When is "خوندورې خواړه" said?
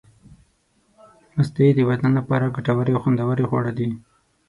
3.03-3.71